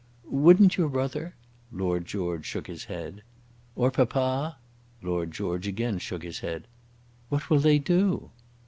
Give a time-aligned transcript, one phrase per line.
[0.25, 1.35] "Wouldn't your brother?"
[1.71, 3.21] Lord George shook his head.
[3.75, 4.57] "Or papa."
[5.03, 6.65] Lord George again shook his head
[7.29, 8.31] "What will they do?"